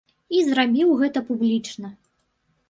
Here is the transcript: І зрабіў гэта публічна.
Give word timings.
І 0.37 0.39
зрабіў 0.45 0.93
гэта 1.01 1.23
публічна. 1.29 1.93